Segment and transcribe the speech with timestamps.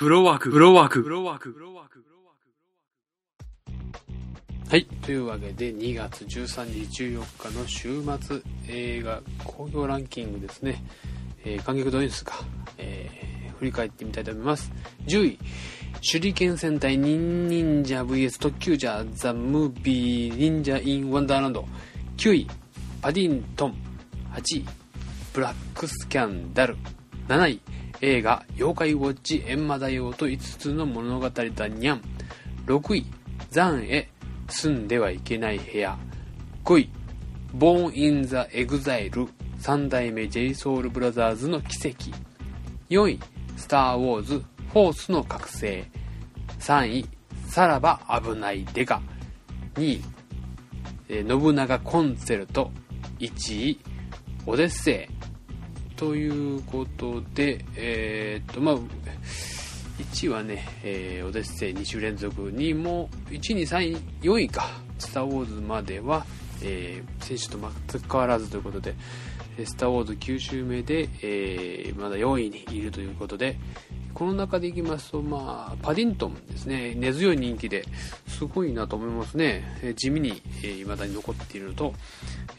[0.00, 1.98] フロワーク、フロワーク、フロワーク、フロワーク。
[1.98, 2.36] フローワー
[4.64, 4.86] クはい。
[4.86, 10.82] というわけで、2月13日14日の週末映画興行ランキングですね。
[11.44, 12.36] えー、観客動員数か、
[12.78, 14.72] えー、振り返ってみたいと思います。
[15.04, 15.38] 10位、
[16.00, 21.68] 手裏剣戦隊ニンニンジャ VS 特急ジャーザ・ムービーニンジャ・イン・ワンダーランド。
[22.16, 22.48] 9位、
[23.02, 23.74] パディントン。
[24.32, 24.64] 8位、
[25.34, 26.78] ブラックスキャンダル。
[27.28, 27.60] 7位、
[28.02, 32.02] 映画「妖怪ウォッチ閻魔大王と5つの物語だにゃん」
[32.66, 33.06] 6位
[33.50, 34.08] 「残穢
[34.48, 35.98] 住んではいけない部屋」
[36.64, 36.90] 5位
[37.52, 39.28] 「Born in the EXILE」
[39.58, 42.10] 三代目 J SOUL BROTHERS の奇跡。
[42.88, 43.20] 4位
[43.56, 45.84] 「スター・ウォーズ・フォースの覚醒」
[46.58, 47.06] 3位
[47.46, 49.02] 「さらばあぶない刑事」
[49.76, 50.02] 2位
[51.28, 52.70] 「信長コンセルト」
[53.20, 53.80] 1位
[54.46, 55.14] 「オデッセイ」
[56.00, 58.76] ということで、えー、っと、まあ、
[59.98, 64.66] 1はね、えー、オデッセイ2週連続、2も、1位、2位、3位、4位か、
[64.98, 66.24] スター・ウォーズまでは、
[66.62, 68.94] えー、選手と全く変わらずということで、
[69.66, 73.58] スター・ウォーズ9週目で、えー、まだ4位にいるということで、
[74.14, 77.84] この中でいきますと、まあ、パディントンですね、根強い人気で
[78.26, 79.64] すごいなと思いますね。
[79.82, 81.92] え地味に、えー、未だに残っているのと、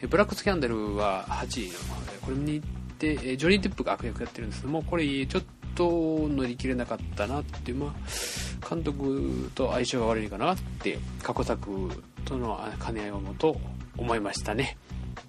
[0.07, 1.77] ブラックスキャンダルは8位の、
[2.21, 2.61] これに
[3.01, 11.89] で、ジョニー・デップが悪役やってるんですけども、これちょっと乗り切れなかったなっていう、まあ、監督と相性が悪いかなって、過去作
[12.25, 13.59] との兼ね合いをもと
[13.97, 14.77] 思いましたね。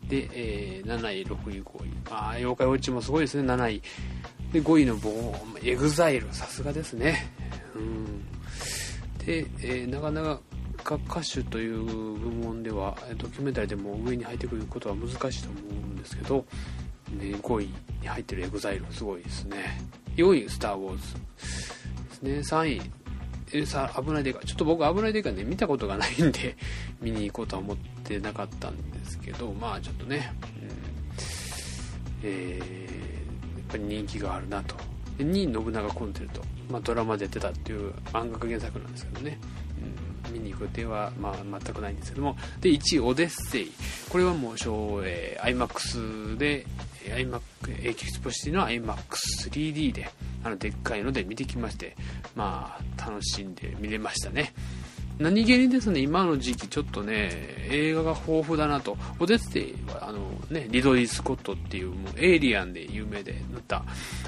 [0.06, 2.10] で、えー、7位、6位、5位。
[2.10, 3.82] まあ、妖怪ウォッチもすごいですね、7位。
[4.52, 7.32] で、5位の Born、EXILE、さすがですね。
[7.74, 8.28] うん。
[9.24, 10.38] で、えー、なかな
[10.84, 16.44] か歌手という部門では、ドキュメンタリーでも上に入ってくることは難しいと思うんですけど、
[17.12, 17.68] ね、5位
[18.00, 19.80] に入ってる EXILE すごいですね。
[20.16, 22.38] 4位、スター・ウォーズですね。
[22.38, 22.82] 3位、
[23.54, 24.40] えさ、あぶない刑事。
[24.44, 26.56] ちょっと僕あぶない刑事ね、見たことがないんで、
[27.00, 30.68] 見に行こうとは思ってなかったんですけど、まあちょっとね、うん、
[32.22, 34.76] えー、やっぱり人気があるなと。
[35.18, 36.42] で2位、信長コンテルト。
[36.70, 39.38] まあドラマでやってたっていう漫画原作なんですけどね。
[40.30, 43.72] 見に行く予定は、まあ、全くないんですけどもで1位オデッセイ
[44.08, 46.66] これはもう小、えー、IMAX で
[47.04, 47.40] iMac
[47.88, 50.10] エキスポシティの iMAX3D で
[50.44, 51.96] あのでっかいので見てきまして
[52.34, 54.54] まあ楽しんで見れましたね。
[55.18, 57.30] 何気にですね今の時期ちょっとね
[57.70, 58.96] 映画が豊富だなと。
[59.18, 63.84] オデッセイはあの、ね、リドリー・スコットっていうもうエイリアンで有名で塗った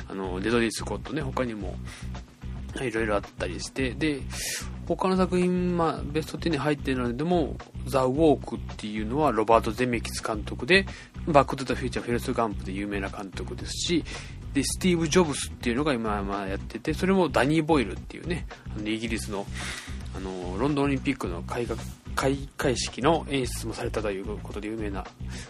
[0.08, 1.74] あのリドリー・スコットね他にも
[2.80, 4.20] いろいろあったりしてで
[4.86, 10.86] 他の作品、まあ、ベスト10に入っているのでも、ザ・ウォークっていうのはロバート・ゼメキス監督で、
[11.26, 14.04] バック・トゥ・ザ・フューチャー・フェルス・ガンプで有名な監督ですし、
[14.52, 18.46] で、スティーブ・ジョブスっていうのが今、まあ、やってて、それもダニー・ボイルっていうね、
[18.76, 19.46] あのイギリスの、
[20.16, 21.78] あの、ロンドンオリンピックの開学
[22.14, 25.04] 開会式の演出もされたということで有名な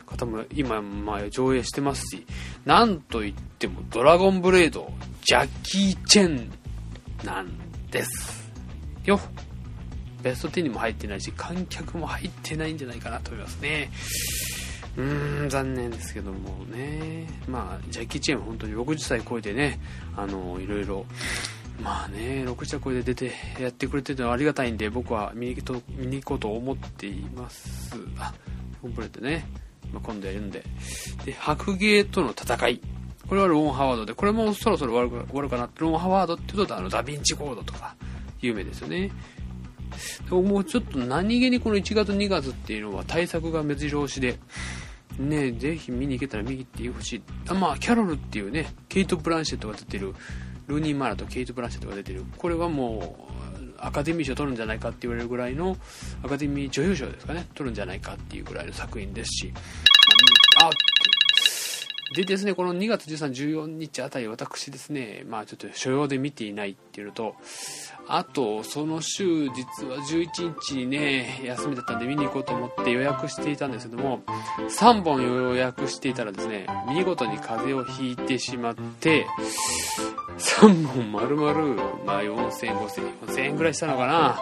[0.07, 2.27] 方も今、まあ、上映してますし、
[2.65, 4.91] なんといってもドラゴンブレード、
[5.23, 6.51] ジャッキー・チェン
[7.25, 7.51] なん
[7.91, 8.51] です。
[9.05, 9.21] よ。
[10.23, 13.91] ベスト10にも入ってないし、観客も入ってないんじゃないかなと思いますね。
[14.97, 17.27] うーん、残念ですけどもね。
[17.49, 19.81] まあ、ジャッキー・チェーンは本当に60歳超えてね、
[20.17, 21.05] あの、いろいろ、
[21.83, 27.97] まあね、60歳超えて出てやってくれてるのはありがたいんで、僕は見にと見に行こうと思っています。
[28.19, 28.33] あ、
[28.81, 29.47] コンプレットね、
[29.93, 30.63] まあ、今度やるんで。
[31.25, 32.81] で、白芸との戦い。
[33.29, 35.69] これはローン・ハワードで、これもそろそろ終わる終わるかな。
[35.79, 37.97] ローン・ハワードって言うと、あの、ダヴィンチコードとか、
[38.41, 39.11] 有名ですよね。
[40.29, 44.39] でもうちょっと何気にこの1月2月っていうのは対策が目白押しで、
[45.19, 47.23] ね、ぜひ見に行けたら見に行ってほしい。
[47.49, 50.15] あまあ、キャロルっていうね、ケイト・ブランシェットが出てる、
[50.67, 53.35] ルーニー・マラとケイト・ブランシェットが出てる、これはもう、
[53.79, 55.77] アカデミー賞取るんじゃないかって言われるぐらいの、
[56.23, 59.53] アカデミー女優賞ですかね、取るんじゃないかっていうぐらいの作品ですし、
[60.61, 60.71] まあ、
[62.15, 67.35] でですね、この2月13、14日あたり私ですね、まあちょっと所要で見ていないっていうのと、
[68.07, 74.23] あと、その週、実は11日にね、休みだったんで見に行こうと思って予約していたんですけども、
[74.69, 79.27] 3本予約していたらですね、見事に風邪をひいてしまって、
[80.39, 81.53] 3本丸々、
[82.05, 84.39] まあ4000、5000、4000円ぐらいしたのかな。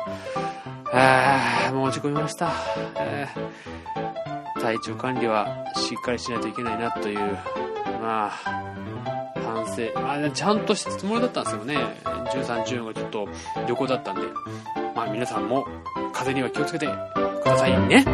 [0.93, 2.53] あー、もう落ち込みました。
[2.97, 4.12] えー、
[4.63, 7.19] 体調管理はしっかりしないといけないなという、
[8.01, 8.31] まあ、
[9.45, 9.93] 反省。
[10.01, 11.77] まあ、ちゃんとしたつもりだったんですよね。
[12.33, 13.29] 13、14がちょっと
[13.67, 14.23] 旅行だったんで。
[14.95, 15.67] まあ皆さんも
[16.13, 18.05] 風邪には気をつけてくださいね。